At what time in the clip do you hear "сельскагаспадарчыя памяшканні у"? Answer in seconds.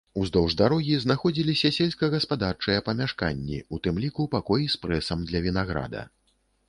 1.77-3.79